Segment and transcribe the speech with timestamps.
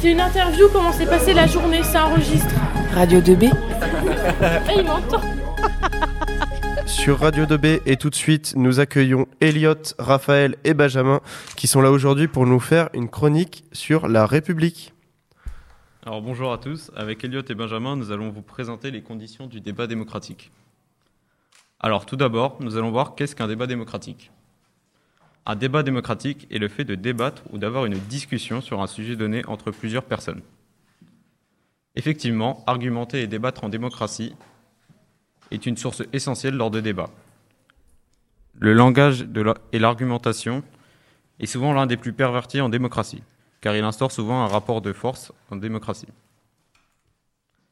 [0.00, 2.54] C'est une interview, comment s'est passée la journée, ça enregistre.
[2.94, 3.52] Radio 2B
[4.42, 5.20] Ah, il m'entend
[6.86, 11.20] Sur Radio 2B et tout de suite, nous accueillons Elliot, Raphaël et Benjamin
[11.56, 14.92] qui sont là aujourd'hui pour nous faire une chronique sur la République.
[16.04, 19.60] Alors bonjour à tous, avec Elliot et Benjamin, nous allons vous présenter les conditions du
[19.60, 20.50] débat démocratique.
[21.80, 24.30] Alors tout d'abord, nous allons voir qu'est-ce qu'un débat démocratique.
[25.44, 29.16] Un débat démocratique est le fait de débattre ou d'avoir une discussion sur un sujet
[29.16, 30.42] donné entre plusieurs personnes.
[31.96, 34.34] Effectivement, argumenter et débattre en démocratie
[35.50, 37.10] est une source essentielle lors de débats.
[38.58, 39.26] Le langage
[39.72, 40.62] et l'argumentation
[41.40, 43.22] est souvent l'un des plus pervertis en démocratie,
[43.60, 46.08] car il instaure souvent un rapport de force en démocratie.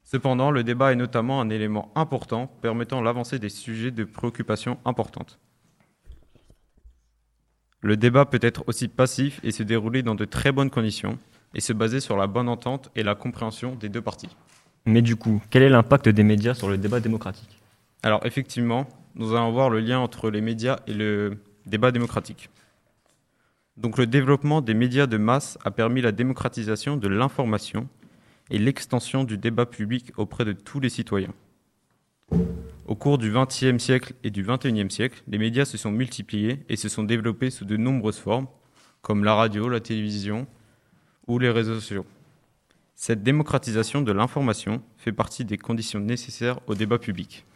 [0.03, 5.39] Cependant, le débat est notamment un élément important permettant l'avancée des sujets de préoccupation importantes.
[7.83, 11.19] Le débat peut être aussi passif et se dérouler dans de très bonnes conditions,
[11.55, 14.29] et se baser sur la bonne entente et la compréhension des deux parties.
[14.87, 17.61] Mais du coup, quel est l'impact des médias sur le débat démocratique?
[18.03, 22.51] Alors effectivement, nous allons voir le lien entre les médias et le débat démocratique.
[23.77, 27.89] Donc le développement des médias de masse a permis la démocratisation de l'information
[28.51, 31.33] et l'extension du débat public auprès de tous les citoyens.
[32.91, 36.75] Au cours du XXe siècle et du XXIe siècle, les médias se sont multipliés et
[36.75, 38.49] se sont développés sous de nombreuses formes,
[39.01, 40.49] comme la radio, la télévision
[41.29, 42.05] ou les réseaux sociaux.
[42.97, 47.47] Cette démocratisation de l'information fait partie des conditions nécessaires au débat public.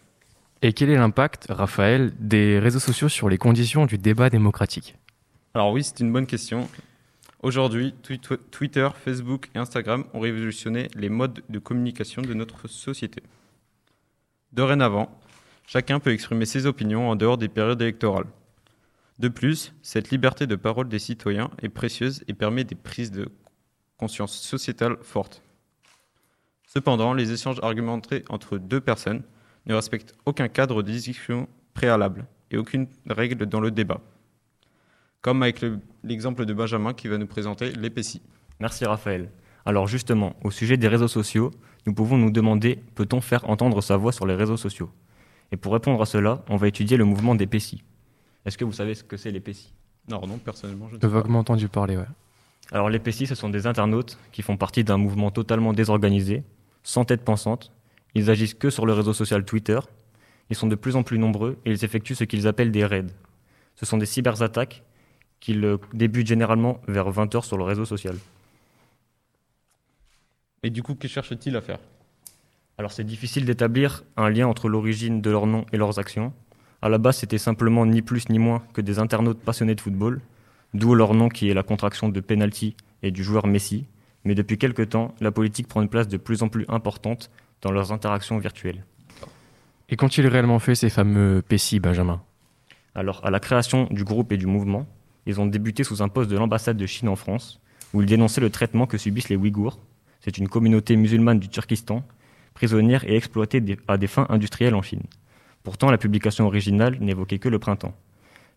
[0.62, 4.94] Et quel est l'impact, Raphaël, des réseaux sociaux sur les conditions du débat démocratique?
[5.52, 6.68] Alors oui, c'est une bonne question.
[7.42, 8.20] Aujourd'hui, Twi-
[8.52, 13.20] Twitter, Facebook et Instagram ont révolutionné les modes de communication de notre société.
[14.52, 15.10] Dorénavant,
[15.66, 18.26] chacun peut exprimer ses opinions en dehors des périodes électorales.
[19.18, 23.28] De plus, cette liberté de parole des citoyens est précieuse et permet des prises de
[23.96, 25.42] conscience sociétale fortes.
[26.66, 29.22] Cependant, les échanges argumentés entre deux personnes
[29.66, 34.00] ne respectent aucun cadre de discussion préalable et aucune règle dans le débat
[35.24, 38.20] comme avec le- l'exemple de Benjamin qui va nous présenter l'épaissie.
[38.60, 39.30] Merci Raphaël.
[39.64, 41.50] Alors justement, au sujet des réseaux sociaux,
[41.86, 44.90] nous pouvons nous demander, peut-on faire entendre sa voix sur les réseaux sociaux?
[45.52, 47.82] Et pour répondre à cela, on va étudier le mouvement des PECI.
[48.44, 49.72] Est-ce que vous savez ce que c'est les PECI
[50.08, 51.08] Non, non, personnellement, je ne sais pas.
[51.08, 52.06] vaguement entendu parler, ouais.
[52.72, 56.42] Alors les PECI, ce sont des internautes qui font partie d'un mouvement totalement désorganisé,
[56.82, 57.70] sans tête pensante.
[58.14, 59.78] Ils agissent que sur le réseau social Twitter.
[60.50, 63.06] Ils sont de plus en plus nombreux et ils effectuent ce qu'ils appellent des raids.
[63.76, 64.82] Ce sont des cyberattaques
[65.40, 68.16] qu'ils débutent généralement vers 20h sur le réseau social.
[70.62, 71.78] Et du coup, que cherche-t-il à faire?
[72.76, 76.32] Alors c'est difficile d'établir un lien entre l'origine de leurs noms et leurs actions.
[76.82, 80.20] À la base, c'était simplement ni plus ni moins que des internautes passionnés de football,
[80.74, 83.86] d'où leur nom qui est la contraction de penalty et du joueur Messi.
[84.24, 87.30] Mais depuis quelque temps, la politique prend une place de plus en plus importante
[87.62, 88.84] dans leurs interactions virtuelles.
[89.88, 92.22] Et qu'ont-ils réellement fait ces fameux PSI, Benjamin?
[92.94, 94.86] Alors, à la création du groupe et du mouvement,
[95.26, 97.60] ils ont débuté sous un poste de l'ambassade de Chine en France,
[97.92, 99.78] où ils dénonçaient le traitement que subissent les Ouïghours.
[100.20, 102.02] C'est une communauté musulmane du Turkestan,
[102.54, 105.02] prisonnière et exploitée des- à des fins industrielles en Chine.
[105.62, 107.94] Pourtant, la publication originale n'évoquait que le printemps.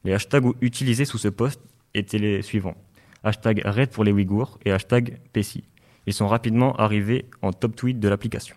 [0.04, 1.62] Les hashtags utilisés sous ce poste
[1.94, 2.76] étaient les suivants.
[3.24, 5.64] Hashtag Raid pour les Ouïghours et hashtag PECI.
[6.06, 8.56] Ils sont rapidement arrivés en top tweet de l'application.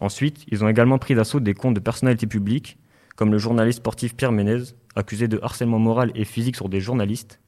[0.00, 2.76] Ensuite, ils ont également pris d'assaut des comptes de personnalités publiques,
[3.16, 4.62] comme le journaliste sportif Pierre Ménez,
[4.96, 7.40] accusé de harcèlement moral et physique sur des journalistes.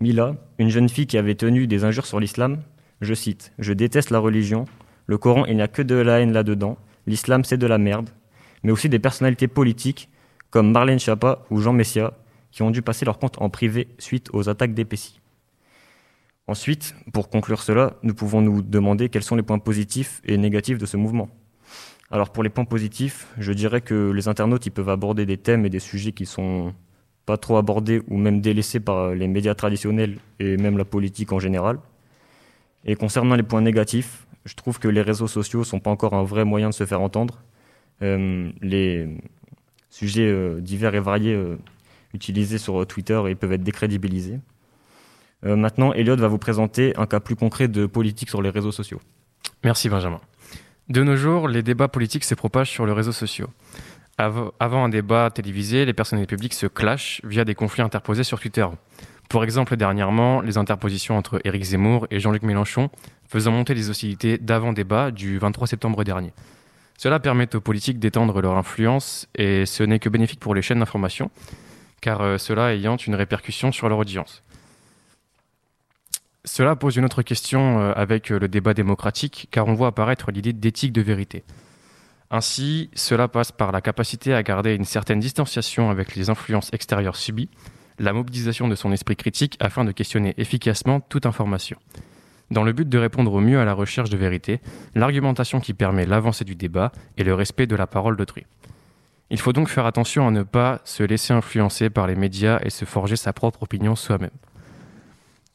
[0.00, 2.62] Mila, une jeune fille qui avait tenu des injures sur l'islam,
[3.00, 4.64] je cite Je déteste la religion,
[5.06, 8.10] le Coran, il n'y a que de la haine là-dedans, l'islam, c'est de la merde.
[8.62, 10.08] Mais aussi des personnalités politiques,
[10.50, 12.12] comme Marlène Schiappa ou Jean Messia,
[12.50, 14.86] qui ont dû passer leur compte en privé suite aux attaques des.
[16.46, 20.78] Ensuite, pour conclure cela, nous pouvons nous demander quels sont les points positifs et négatifs
[20.78, 21.28] de ce mouvement.
[22.10, 25.64] Alors pour les points positifs, je dirais que les internautes ils peuvent aborder des thèmes
[25.64, 26.74] et des sujets qui sont
[27.24, 31.38] pas trop abordés ou même délaissés par les médias traditionnels et même la politique en
[31.38, 31.78] général.
[32.84, 36.24] Et concernant les points négatifs, je trouve que les réseaux sociaux sont pas encore un
[36.24, 37.42] vrai moyen de se faire entendre.
[38.02, 39.08] Euh, les
[39.90, 41.56] sujets euh, divers et variés euh,
[42.14, 44.38] utilisés sur Twitter peuvent être décrédibilisés.
[45.44, 49.00] Maintenant, Elliot va vous présenter un cas plus concret de politique sur les réseaux sociaux.
[49.64, 50.20] Merci Benjamin.
[50.88, 53.48] De nos jours, les débats politiques se propagent sur les réseaux sociaux.
[54.18, 58.38] Av- Avant un débat télévisé, les personnalités publiques se clashent via des conflits interposés sur
[58.38, 58.66] Twitter.
[59.32, 62.90] Pour exemple, dernièrement, les interpositions entre Éric Zemmour et Jean-Luc Mélenchon
[63.26, 66.34] faisant monter les hostilités d'avant-débat du 23 septembre dernier.
[66.98, 70.80] Cela permet aux politiques d'étendre leur influence et ce n'est que bénéfique pour les chaînes
[70.80, 71.30] d'information,
[72.02, 74.42] car euh, cela ayant une répercussion sur leur audience.
[76.44, 80.30] Cela pose une autre question euh, avec euh, le débat démocratique, car on voit apparaître
[80.30, 81.42] l'idée d'éthique de vérité.
[82.30, 87.16] Ainsi, cela passe par la capacité à garder une certaine distanciation avec les influences extérieures
[87.16, 87.48] subies,
[87.98, 91.76] la mobilisation de son esprit critique afin de questionner efficacement toute information.
[92.50, 94.60] Dans le but de répondre au mieux à la recherche de vérité,
[94.94, 98.44] l'argumentation qui permet l'avancée du débat et le respect de la parole d'autrui.
[99.30, 102.68] Il faut donc faire attention à ne pas se laisser influencer par les médias et
[102.68, 104.30] se forger sa propre opinion soi-même.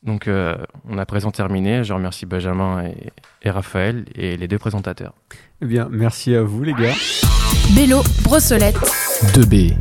[0.02, 0.56] Donc euh,
[0.90, 1.84] on a présent terminé.
[1.84, 3.12] Je remercie Benjamin et,
[3.44, 5.14] et Raphaël et les deux présentateurs.
[5.62, 6.96] Eh bien, merci à vous les gars.
[7.76, 8.78] Bélo, Brossolette.
[9.36, 9.76] 2B.